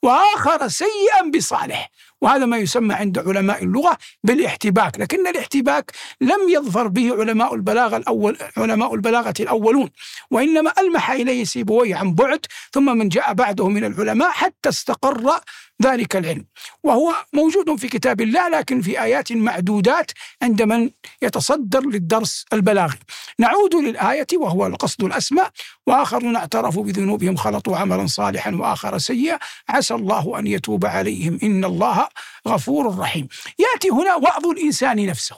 وآخر 0.03 0.69
سيئا 0.69 1.31
بصالح. 1.37 1.91
وهذا 2.21 2.47
ما 2.47 2.57
يسمى 2.57 2.95
عند 2.95 3.19
علماء 3.19 3.65
اللغة 3.65 3.99
بالاحتباك 4.25 5.01
لكن 5.01 5.27
الاحتباك 5.27 5.91
لم 6.21 6.49
يظفر 6.49 6.89
به 6.89 7.21
علماء 7.21 7.55
البلاغة 7.55 7.97
الأول 7.97 8.39
علماء 8.57 8.95
البلاغة 8.95 9.35
الأولون. 9.41 9.91
وإنما 10.31 10.73
ألمح 10.79 11.11
إليه 11.11 11.45
سيبويه 11.45 11.97
عن 11.97 12.15
بعد 12.15 12.47
ثم 12.73 12.99
من 12.99 13.09
جاء 13.09 13.33
بعده 13.33 13.69
من 13.69 13.85
العلماء 13.85 14.31
حتى 14.31 14.69
استقر 14.69 15.41
ذلك 15.83 16.17
العلم. 16.17 16.45
وهو 16.83 17.15
موجود 17.33 17.77
في 17.77 17.89
كتاب 17.89 18.21
الله 18.21 18.49
لكن 18.49 18.81
في 18.81 19.03
آيات 19.03 19.33
معدودات 19.33 20.11
عند 20.43 20.63
من 20.63 20.91
يتصدر 21.23 21.81
للدرس 21.81 22.45
البلاغي. 22.53 22.99
نعود 23.39 23.75
للآية 23.75 24.27
وهو 24.35 24.67
القصد 24.67 25.05
الأسمى. 25.05 25.43
وآخرون 25.87 26.37
اعترفوا 26.37 26.85
بذنوبهم 26.85 27.37
خلطوا 27.37 27.77
عملا 27.77 28.07
صالحا 28.07 28.51
وآخر 28.51 28.99
سيئا. 28.99 29.39
عسى 29.69 29.95
الله 29.95 30.39
أن 30.39 30.47
يتوب 30.47 30.87
عليهم. 30.87 31.39
إن 31.43 31.65
الله 31.65 32.09
غفور 32.49 32.99
رحيم. 32.99 33.29
يأتي 33.59 33.91
هنا 33.91 34.15
وعظ 34.15 34.47
الإنسان 34.47 35.07
نفسه. 35.07 35.37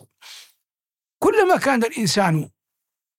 كلما 1.19 1.57
كان 1.57 1.85
الإنسان 1.85 2.49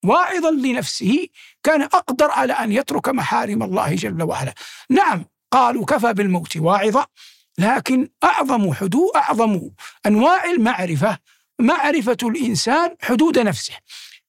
واعظا 0.06 0.52
لنفسه 0.52 1.28
كان 1.64 1.82
أقدر 1.82 2.32
على 2.32 2.54
أن 2.54 2.72
يترك 2.72 3.10
محارم 3.10 3.64
الله 3.64 3.96
جل 3.96 4.24
وعلا. 4.24 4.54
نعم 4.90 5.26
قالوا 5.56 5.86
كفى 5.86 6.14
بالموت 6.14 6.58
واعظة 6.58 7.08
لكن 7.58 8.10
أعظم 8.24 8.74
حدود 8.74 9.10
أعظم 9.16 9.62
أنواع 10.06 10.46
المعرفة 10.46 11.18
معرفة 11.60 12.18
الإنسان 12.24 12.96
حدود 13.02 13.40
نفسه. 13.40 13.74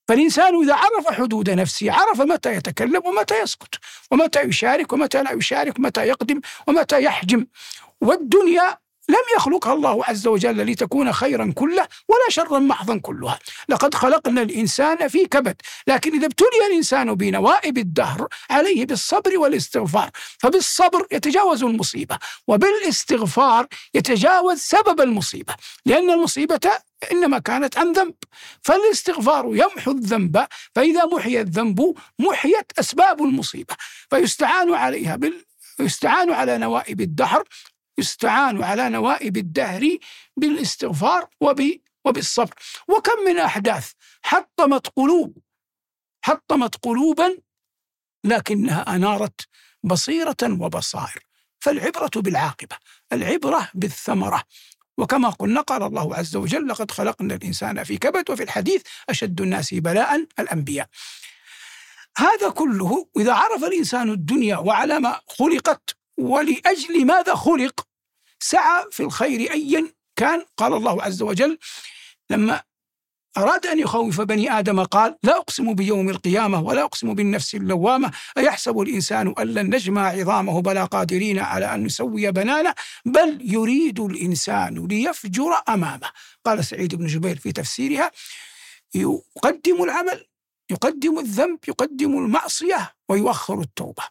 فالإنسان 0.09 0.63
إذا 0.63 0.75
عرف 0.75 1.13
حدود 1.13 1.51
نفسه 1.51 1.93
عرف 1.93 2.21
متى 2.21 2.53
يتكلم 2.53 3.03
ومتى 3.07 3.41
يسكت 3.43 3.75
ومتى 4.11 4.41
يشارك 4.41 4.93
ومتى 4.93 5.23
لا 5.23 5.33
يشارك 5.33 5.79
ومتى 5.79 6.01
يقدم 6.01 6.41
ومتى 6.67 7.03
يحجم. 7.03 7.47
والدنيا 8.01 8.79
لم 9.09 9.23
يخلقها 9.37 9.73
الله 9.73 10.05
عز 10.05 10.27
وجل 10.27 10.57
لتكون 10.67 11.13
خيرا 11.13 11.53
كله 11.55 11.89
ولا 12.09 12.29
شرا 12.29 12.59
محضا 12.59 12.99
كلها. 12.99 13.39
لقد 13.69 13.95
خلقنا 13.95 14.43
الإنسان 14.43 15.09
في 15.09 15.27
كبد 15.27 15.57
لكن 15.87 16.15
إذا 16.17 16.27
ابتلي 16.27 16.67
الإنسان 16.71 17.15
بنوائب 17.15 17.79
الدهر 17.79 18.29
عليه 18.51 18.87
بالصبر 18.87 19.39
والاستغفار 19.39 20.11
فبالصبر 20.39 21.07
يتجاوز 21.13 21.65
المصيبة 21.65 22.19
وبالاستغفار 22.47 23.67
يتجاوز 23.95 24.59
سبب 24.59 25.01
المصيبة. 25.01 25.55
لأن 25.87 26.11
المصيبة 26.11 26.61
إنما 27.13 27.39
كانت 27.39 27.79
عن 27.79 27.93
ذنب 27.93 28.15
فالاستغفار 28.63 29.47
يمحو 29.47 29.91
الذنب 29.91 30.47
فإذا 30.75 31.05
محي 31.05 31.41
الذنب 31.41 31.95
محيت 32.19 32.73
أسباب 32.79 33.23
المصيبة. 33.23 33.75
فيستعان 34.11 34.75
عليها 34.75 35.17
بال 35.17 35.45
يستعان 35.81 36.33
على 36.33 36.59
نوائب 36.59 37.01
الدهر 37.01 37.45
يستعان 37.99 38.63
على 38.65 38.89
نوائب 38.89 39.37
الدهر 39.37 39.99
بالاستغفار 40.37 41.29
وب 41.41 41.81
وبالصبر. 42.05 42.55
وكم 42.89 43.25
من 43.27 43.39
أحداث 43.39 43.93
حطمت 44.23 44.87
قلوب 44.97 45.39
حطمت 46.23 46.75
قلوبا 46.85 47.39
لكنها 48.25 48.95
أنارت 48.97 49.41
بصيرة 49.83 50.37
وبصائر. 50.43 51.27
فالعبرة 51.61 52.11
بالعاقبة 52.17 52.77
العبرة 53.13 53.71
بالثمرة. 53.75 54.43
وكما 54.99 55.31
قلنا 55.31 55.61
قال 55.61 55.83
الله 55.83 56.17
عز 56.17 56.37
وجل 56.37 56.69
لقد 56.69 56.91
خلقنا 56.91 57.35
الإنسان 57.35 57.85
في 57.85 57.97
كبد 57.99 58.31
وفي 58.31 58.43
الحديث 58.43 58.83
أشد 59.09 59.41
الناس 59.41 59.75
بلاء 59.75 60.27
الأنبياء. 60.39 60.89
هذا 62.19 62.51
كله 62.51 63.09
إذا 63.17 63.33
عرف 63.33 63.65
الإنسان 63.65 64.11
الدنيا 64.11 64.57
وعلى 64.57 65.01
ما 65.01 65.21
خلقت 65.27 65.96
ولأجل 66.19 67.07
ماذا 67.07 67.35
خلق؟ 67.35 67.87
سعى 68.41 68.85
في 68.91 69.01
الخير 69.03 69.53
أيا 69.53 69.93
كان 70.17 70.45
قال 70.57 70.73
الله 70.73 71.03
عز 71.03 71.23
وجل 71.23 71.59
لما 72.31 72.63
أراد 73.37 73.67
أن 73.67 73.79
يخوف 73.79 74.21
بني 74.21 74.59
آدم 74.59 74.85
قال 74.85 75.17
لا 75.23 75.37
أقسم 75.37 75.75
بيوم 75.75 76.09
القيامة 76.09 76.61
ولا 76.61 76.83
أقسم 76.83 77.15
بالنفس 77.15 77.55
اللوامة 77.55 78.11
أيحسب 78.39 78.79
الإنسان 78.79 79.35
أن 79.39 79.47
لن 79.47 79.75
نجمع 79.75 80.09
عظامه 80.09 80.63
بلا 80.63 80.85
قادرين 80.85 81.39
على 81.39 81.75
أن 81.75 81.85
نسوي 81.85 82.31
بنانه؟ 82.31 82.75
بل 83.05 83.39
يريد 83.43 84.01
الإنسان 84.01 84.87
ليفجر 84.87 85.63
أمامه. 85.69 86.11
قال 86.45 86.65
سعيد 86.65 86.95
بن 86.95 87.07
جبير 87.07 87.37
في 87.39 87.53
تفسيرها 87.53 88.11
يقدم 88.95 89.83
العمل 89.83 90.27
يقدم 90.71 91.19
الذنب 91.19 91.59
يقدم 91.69 92.19
المعصية 92.19 92.95
ويؤخر 93.09 93.61
التوبة 93.61 94.03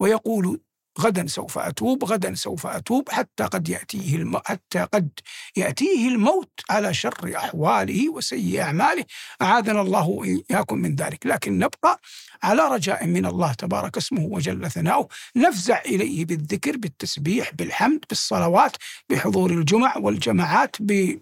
ويقول 0.00 0.60
غدا 1.00 1.26
سوف 1.26 1.58
أتوب 1.58 2.04
غدا 2.04 2.34
سوف 2.34 2.66
أتوب 2.66 3.08
حتى 3.08 3.44
قد 3.44 3.68
يأتيه 3.68 4.16
الم... 4.16 4.36
حتى 4.44 4.78
قد 4.78 5.10
يأتيه 5.56 6.08
الموت 6.08 6.50
على 6.70 6.94
شر 6.94 7.32
أحواله 7.36 8.08
وسيء 8.08 8.60
أعماله. 8.60 9.04
أعاذنا 9.42 9.80
الله 9.80 10.08
وإياكم 10.08 10.78
من 10.78 10.94
ذلك. 10.94 11.26
لكن 11.26 11.58
نبقى 11.58 12.00
على 12.42 12.62
رجاء 12.68 13.06
من 13.06 13.26
الله 13.26 13.52
تبارك 13.52 13.96
اسمه 13.96 14.24
وجل 14.24 14.70
ثناؤه. 14.70 15.08
نفزع 15.36 15.80
إليه 15.80 16.24
بالذكر 16.24 16.76
بالتسبيح 16.76 17.54
بالحمد 17.54 18.04
بالصلوات 18.08 18.76
بحضور 19.10 19.50
الجمع 19.50 19.96
والجماعات 19.96 20.76
ب 20.80 21.18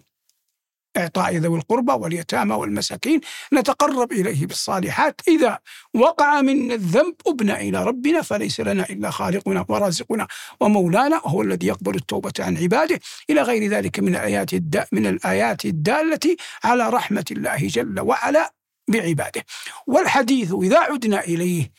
إعطاء 0.97 1.37
ذوي 1.37 1.57
القربى 1.57 1.91
واليتامى 1.91 2.55
والمساكين 2.55 3.21
نتقرب 3.53 4.11
إليه 4.11 4.45
بالصالحات. 4.45 5.21
إذا 5.27 5.59
وقع 5.93 6.41
منا 6.41 6.73
الذنب 6.73 7.15
أبنى 7.27 7.69
إلى 7.69 7.83
ربنا 7.83 8.21
فليس 8.21 8.59
لنا 8.59 8.89
إلا 8.89 9.11
خالقنا 9.11 9.65
ورازقنا. 9.69 10.27
ومولانا 10.59 11.15
وهو 11.15 11.41
الذي 11.41 11.67
يقبل 11.67 11.95
التوبة 11.95 12.33
عن 12.39 12.57
عباده. 12.57 12.99
إلى 13.29 13.41
غير 13.41 13.71
ذلك 13.71 13.99
من 13.99 14.15
الآيات 14.15 14.53
الدا 14.53 14.87
من 14.91 15.07
الآيات 15.07 15.65
الدالة 15.65 16.35
على 16.63 16.89
رحمة 16.89 17.25
الله 17.31 17.67
جل 17.67 17.99
وعلا 17.99 18.53
بعباده. 18.89 19.45
والحديث 19.87 20.53
إذا 20.53 20.79
عدنا 20.79 21.23
إليه 21.23 21.71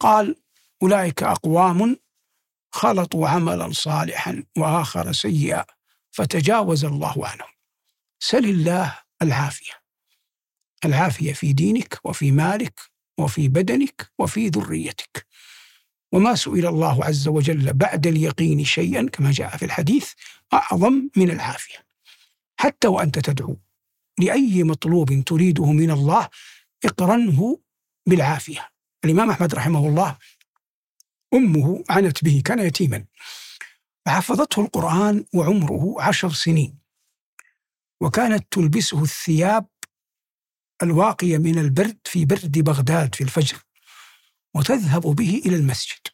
قال 0.00 0.36
أولئك 0.82 1.22
أقوام 1.22 1.96
خلطوا 2.72 3.28
عملا 3.28 3.72
صالحا 3.72 4.44
وآخر 4.58 5.12
سيئا 5.12 5.64
فتجاوز 6.10 6.84
الله 6.84 7.26
عنهم. 7.26 7.59
سل 8.22 8.44
الله 8.44 8.98
العافية. 9.22 9.72
العافية 10.84 11.32
في 11.32 11.52
دينك 11.52 11.98
وفي 12.04 12.32
مالك 12.32 12.80
وفي 13.18 13.48
بدنك 13.48 14.12
وفي 14.18 14.48
ذريتك. 14.48 15.26
وما 16.12 16.34
سئل 16.34 16.66
الله 16.66 17.04
عز 17.04 17.28
وجل 17.28 17.72
بعد 17.72 18.06
اليقين 18.06 18.64
شيئا 18.64 19.08
كما 19.12 19.30
جاء 19.30 19.56
في 19.56 19.64
الحديث 19.64 20.12
أعظم 20.52 21.08
من 21.16 21.30
العافية. 21.30 21.86
حتى 22.56 22.88
وأنت 22.88 23.18
تدعو 23.18 23.56
لأي 24.18 24.62
مطلوب 24.64 25.24
تريده 25.26 25.72
من 25.72 25.90
الله 25.90 26.28
اقرنه 26.84 27.58
بالعافية. 28.06 28.68
الإمام 29.04 29.30
أحمد 29.30 29.54
رحمه 29.54 29.88
الله 29.88 30.18
أمه 31.34 31.84
عنت 31.90 32.24
به 32.24 32.42
كان 32.44 32.58
يتيما. 32.58 33.04
فحفظته 34.06 34.62
القرآن 34.62 35.24
وعمره 35.34 36.02
عشر 36.02 36.30
سنين. 36.32 36.80
وكانت 38.00 38.46
تلبسه 38.50 39.02
الثياب 39.02 39.66
الواقية 40.82 41.38
من 41.38 41.58
البرد 41.58 41.98
في 42.04 42.24
برد 42.24 42.58
بغداد 42.58 43.14
في 43.14 43.24
الفجر 43.24 43.58
وتذهب 44.54 45.02
به 45.02 45.42
إلى 45.46 45.56
المسجد. 45.56 46.08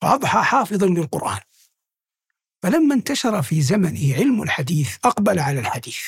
فأضحى 0.00 0.42
حافظا 0.42 0.86
للقرآن. 0.86 1.40
فلما 2.62 2.94
انتشر 2.94 3.42
في 3.42 3.62
زمنه 3.62 4.14
علم 4.14 4.42
الحديث 4.42 4.96
أقبل 5.04 5.38
على 5.38 5.60
الحديث 5.60 6.00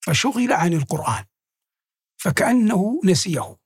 فشغل 0.00 0.52
عن 0.52 0.72
القرآن 0.72 1.24
فكأنه 2.16 3.00
نسيه. 3.04 3.56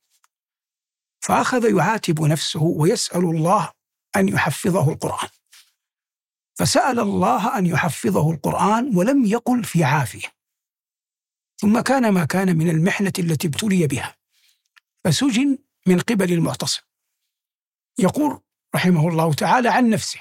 فأخذ 1.20 1.76
يعاتب 1.76 2.20
نفسه 2.22 2.62
ويسأل 2.62 3.24
الله 3.24 3.72
أن 4.16 4.28
يحفظه 4.28 4.92
القرآن. 4.92 5.28
فسأل 6.54 7.00
الله 7.00 7.58
أن 7.58 7.66
يحفظه 7.66 8.30
القرآن 8.30 8.96
ولم 8.96 9.24
يقل 9.24 9.64
في 9.64 9.84
عافية. 9.84 10.32
ثم 11.60 11.80
كان 11.80 12.08
ما 12.08 12.24
كان 12.24 12.56
من 12.56 12.70
المحنة 12.70 13.12
التي 13.18 13.46
ابتلي 13.48 13.86
بها. 13.86 14.16
فسجن 15.04 15.58
من 15.86 16.00
قبل 16.00 16.32
المعتصم. 16.32 16.82
يقول 17.98 18.40
رحمه 18.74 19.08
الله 19.08 19.34
تعالى 19.34 19.68
عن 19.68 19.90
نفسه. 19.90 20.20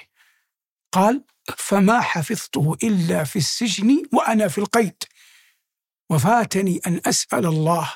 قال 0.92 1.24
فما 1.56 2.00
حفظته 2.00 2.76
إلا 2.82 3.24
في 3.24 3.36
السجن 3.36 4.02
وأنا 4.12 4.48
في 4.48 4.58
القيد. 4.58 5.02
وفاتني 6.10 6.80
أن 6.86 7.00
أسأل 7.06 7.46
الله 7.46 7.92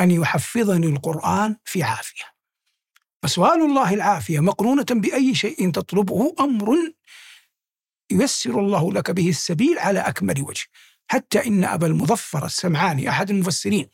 أن 0.00 0.10
يحفظني 0.10 0.86
القرآن 0.86 1.56
في 1.64 1.82
عافية. 1.82 2.24
فسؤال 3.22 3.62
الله 3.62 3.94
العافية 3.94 4.40
مقرونة 4.40 4.86
بأي 4.90 5.34
شيء 5.34 5.70
تطلبه 5.70 6.34
أمر 6.40 6.92
ييسر 8.10 8.60
الله 8.60 8.92
لك 8.92 9.10
به 9.10 9.28
السبيل 9.28 9.78
على 9.78 10.00
أكمل 10.00 10.42
وجه. 10.42 10.64
حتى 11.08 11.46
إن 11.46 11.64
أبا 11.64 11.86
المظفر 11.86 12.46
السمعاني 12.46 13.08
أحد 13.08 13.30
المفسرين 13.30 13.88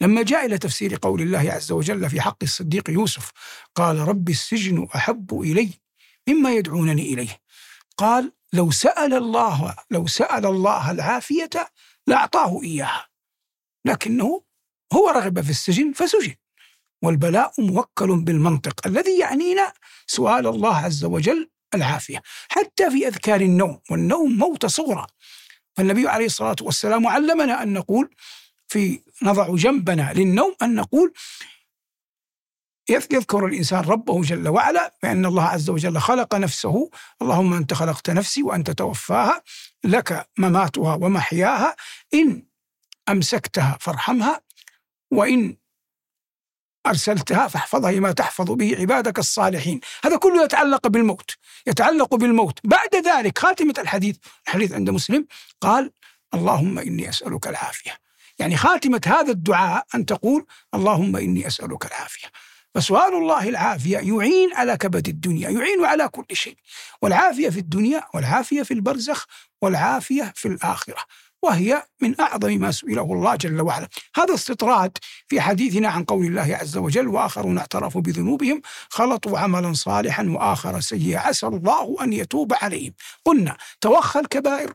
لما 0.00 0.22
جاء 0.22 0.46
إلى 0.46 0.58
تفسير 0.58 0.98
قول 1.02 1.22
الله 1.22 1.52
عز 1.52 1.72
وجل 1.72 2.10
في 2.10 2.20
حق 2.20 2.36
الصديق 2.42 2.90
يوسف 2.90 3.30
قال 3.74 3.98
رب 3.98 4.28
السجن 4.28 4.88
أحب 4.94 5.40
إلي 5.40 5.70
مما 6.28 6.52
يدعونني 6.52 7.14
إليه. 7.14 7.40
قال 7.96 8.32
لو 8.52 8.70
سأل 8.70 9.14
الله 9.14 9.76
لو 9.90 10.06
سأل 10.06 10.46
الله 10.46 10.90
العافية 10.90 11.50
لأعطاه 12.06 12.62
إياها. 12.62 13.06
لكنه 13.84 14.42
هو 14.92 15.08
رغب 15.08 15.40
في 15.40 15.50
السجن 15.50 15.92
فسجن 15.92 16.34
والبلاء 17.02 17.52
موكل 17.58 18.16
بالمنطق 18.16 18.86
الذي 18.86 19.18
يعنينا 19.18 19.72
سؤال 20.06 20.46
الله 20.46 20.76
عز 20.76 21.04
وجل 21.04 21.50
العافية 21.74 22.22
حتى 22.48 22.90
في 22.90 23.08
أذكار 23.08 23.40
النوم 23.40 23.80
والنوم 23.90 24.38
موت 24.38 24.66
صغرى 24.66 25.06
فالنبي 25.76 26.08
عليه 26.08 26.26
الصلاة 26.26 26.56
والسلام 26.60 27.06
علمنا 27.06 27.62
أن 27.62 27.72
نقول 27.72 28.14
في 28.68 29.00
نضع 29.22 29.54
جنبنا 29.54 30.12
للنوم 30.12 30.54
أن 30.62 30.74
نقول 30.74 31.12
يذكر 32.90 33.46
الإنسان 33.46 33.80
ربه 33.84 34.22
جل 34.22 34.48
وعلا 34.48 34.94
بأن 35.02 35.26
الله 35.26 35.42
عز 35.42 35.70
وجل 35.70 35.98
خلق 35.98 36.34
نفسه. 36.34 36.90
اللهم 37.22 37.54
أنت 37.54 37.74
خلقت 37.74 38.10
نفسي 38.10 38.42
وأنت 38.42 38.70
توفاها 38.70 39.42
لك 39.84 40.28
مماتها 40.38 40.94
ومحياها. 40.94 41.76
إن 42.14 42.42
أمسكتها 43.08 43.78
فارحمها 43.80 44.40
وإن 45.10 45.56
أرسلتها 46.86 47.48
فاحفظها 47.48 47.92
ما 47.92 48.12
تحفظ 48.12 48.50
به 48.50 48.76
عبادك 48.78 49.18
الصالحين. 49.18 49.80
هذا 50.04 50.16
كله 50.16 50.44
يتعلق 50.44 50.88
بالموت 50.88 51.30
يتعلق 51.66 52.14
بالموت. 52.14 52.58
بعد 52.64 52.94
ذلك 52.94 53.38
خاتمة 53.38 53.74
الحديث 53.78 54.16
الحديث 54.46 54.72
عند 54.72 54.90
مسلم 54.90 55.26
قال 55.60 55.90
اللهم 56.34 56.78
إني 56.78 57.08
أسألك 57.08 57.46
العافية. 57.46 57.98
يعني 58.38 58.56
خاتمة 58.56 59.00
هذا 59.06 59.30
الدعاء 59.30 59.84
أن 59.94 60.06
تقول 60.06 60.46
اللهم 60.74 61.16
إني 61.16 61.46
أسألك 61.46 61.86
العافية. 61.86 62.28
فسؤال 62.74 63.14
الله 63.14 63.48
العافية 63.48 63.98
يعين 63.98 64.54
على 64.54 64.76
كبد 64.76 65.08
الدنيا 65.08 65.50
يعين 65.50 65.84
على 65.84 66.08
كل 66.08 66.36
شيء. 66.36 66.56
والعافية 67.02 67.50
في 67.50 67.58
الدنيا 67.58 68.02
والعافية 68.14 68.62
في 68.62 68.74
البرزخ 68.74 69.26
والعافية 69.62 70.32
في 70.36 70.48
الآخرة. 70.48 71.04
وهي 71.42 71.82
من 72.00 72.20
أعظم 72.20 72.52
ما 72.52 72.72
سئله 72.72 73.02
الله 73.02 73.36
جل 73.36 73.60
وعلا. 73.60 73.88
هذا 74.16 74.34
استطراد 74.34 74.98
في 75.28 75.40
حديثنا 75.40 75.88
عن 75.88 76.04
قول 76.04 76.26
الله 76.26 76.56
عز 76.56 76.76
وجل 76.76 77.08
وآخرون 77.08 77.58
اعترفوا 77.58 78.00
بذنوبهم 78.00 78.62
خلطوا 78.88 79.38
عملا 79.38 79.72
صالحا 79.72 80.24
وآخر 80.28 80.80
سيئا 80.80 81.18
عسى 81.18 81.46
الله 81.46 81.96
أن 82.00 82.12
يتوب 82.12 82.52
عليهم. 82.62 82.94
قلنا 83.24 83.56
توخى 83.80 84.20
الكبائر. 84.20 84.72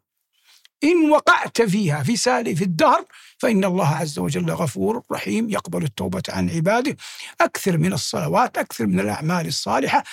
إن 0.84 1.10
وقعت 1.12 1.62
فيها 1.62 2.04
في 2.04 2.16
سالف 2.18 2.62
الدهر 2.62 3.06
فإن 3.38 3.66
الله 3.66 3.88
عز 3.96 4.20
وجل 4.20 4.52
غفور 4.52 5.04
رحيم 5.12 5.50
يقبل 5.50 5.84
التوبة 5.84 6.24
عن 6.30 6.50
عباده. 6.50 6.98
أكثر 7.42 7.78
من 7.78 7.94
الصلوات 7.94 8.58
أكثر 8.58 8.86
من 8.86 9.00
الأعمال 9.00 9.48
الصالحة. 9.48 10.04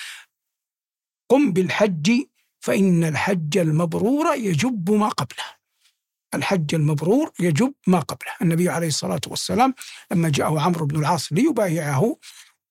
قم 1.29 1.53
بالحج 1.53 2.11
فإن 2.59 3.03
الحج 3.03 3.57
المبرور 3.57 4.35
يجب 4.35 4.91
ما 4.91 5.07
قبله. 5.07 5.64
الحج 6.35 6.75
المبرور 6.75 7.31
يجب 7.39 7.73
ما 7.87 7.99
قبله. 7.99 8.31
النبي 8.41 8.69
عليه 8.69 8.87
الصلاة 8.87 9.21
والسلام 9.27 9.73
لما 10.11 10.29
جاءه 10.29 10.59
عمرو 10.61 10.85
بن 10.85 10.99
العاص 10.99 11.33
ليبايعه 11.33 12.15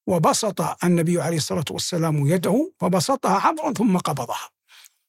وبسط 0.07 0.83
النبي 0.83 1.21
عليه 1.21 1.37
الصلاة 1.37 1.65
والسلام 1.71 2.27
يده 2.27 2.71
فبسطها 2.79 3.39
عمرو 3.39 3.73
ثم 3.73 3.97
قبضها 3.97 4.49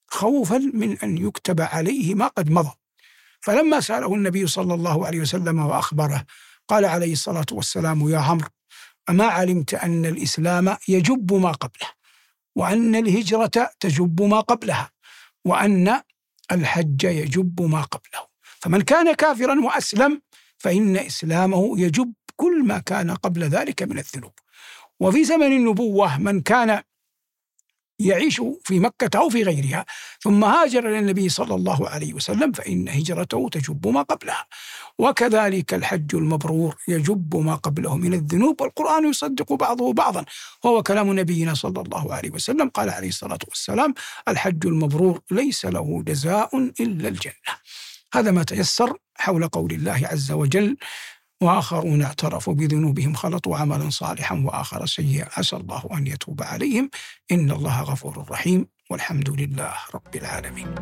خوفا 0.09 0.59
من 0.75 0.99
أن 0.99 1.19
يكتب 1.19 1.61
عليه 1.61 2.15
ما 2.15 2.27
قد 2.27 2.51
مضى. 2.51 2.73
فلما 3.41 3.81
سأله 3.81 4.15
النبي 4.15 4.47
صلى 4.47 4.75
الله 4.75 5.07
عليه 5.07 5.21
وسلم 5.21 5.59
وأخبره 5.59 6.25
قال 6.69 6.85
عليه 6.85 7.13
الصلاة 7.13 7.47
والسلام 7.53 8.09
يا 8.09 8.19
عمرو 8.19 8.49
أما 9.09 9.25
علمت 9.25 9.75
أن 9.75 10.07
الإسلام 10.07 10.77
يجب 10.89 11.33
ما 11.33 11.53
قبله 11.53 11.89
وأن 12.57 12.95
الهجرة 12.97 13.71
تجب 13.81 14.23
ما 14.23 14.41
قبلها 14.41 14.91
وأن 15.45 16.03
الحج 16.53 17.05
يجب 17.05 17.63
ما 17.63 17.83
قبله؟ 17.83 18.36
فمن 18.61 18.81
كان 18.81 19.15
كافرا 19.15 19.61
وأسلم 19.61 20.23
فإن 20.59 20.97
إسلامه 20.97 21.81
يجب 21.81 22.13
كل 22.37 22.65
ما 22.65 22.79
كان 22.79 23.11
قبل 23.11 23.45
ذلك 23.45 23.83
من 23.83 23.99
الذنوب. 23.99 24.33
وفي 25.01 25.25
زمن 25.25 25.47
النبوة 25.47 26.19
من 26.19 26.41
كان 26.41 26.83
يعيش 27.99 28.43
في 28.65 28.81
مكة 28.81 29.19
أو 29.19 29.29
في 29.29 29.43
غيرها 29.43 29.87
ثم 30.21 30.45
هاجر 30.45 30.89
إلى 30.89 30.99
النبي 30.99 31.29
صلى 31.29 31.55
الله 31.55 31.89
عليه 31.89 32.15
وسلم 32.15 32.53
فإن 32.53 32.89
هجرته 32.89 33.49
تجب 33.53 33.89
ما 33.89 34.03
قبلها. 34.03 34.47
وكذلك 34.99 35.75
الحج 35.75 36.15
المبرور 36.15 36.77
يجب 36.89 37.37
ما 37.37 37.55
قبله 37.55 37.97
من 37.97 38.15
الذنوب 38.15 38.61
والقرآن 38.61 39.09
يصدق 39.09 39.53
بعضه 39.53 39.93
بعضا. 39.93 40.25
وهو 40.65 40.83
كلام 40.83 41.21
نبينا 41.21 41.55
صلى 41.55 41.81
الله 41.81 42.15
عليه 42.15 42.31
وسلم 42.31 42.69
قال 42.69 42.91
عليه 42.91 43.09
الصلاة 43.09 43.39
والسلام 43.49 43.95
الحج 44.29 44.67
المبرور 44.67 45.21
ليس 45.31 45.65
له 45.67 46.03
جزاء 46.07 46.59
إلا 46.81 47.09
الجنة. 47.09 47.53
هذا 48.17 48.31
ما 48.31 48.43
تيسر 48.43 48.97
حول 49.15 49.49
قول 49.49 49.73
الله 49.73 50.09
عز 50.13 50.33
وجل 50.33 50.77
وآخرون 51.43 52.03
اعترفوا 52.03 52.55
بذنوبهم 52.55 53.15
خلطوا 53.15 53.57
عملا 53.57 53.91
صالحا 53.91 54.43
وآخر 54.45 54.87
سيئا. 54.87 55.29
عسى 55.37 55.57
الله 55.57 55.83
أن 55.93 56.07
يتوب 56.07 56.43
عليهم. 56.43 56.91
إن 57.33 57.51
الله 57.51 57.83
غفور 57.83 58.27
رحيم. 58.31 58.67
والحمد 58.91 59.31
لله 59.31 59.75
رب 59.95 60.17
العالمين. 60.17 60.75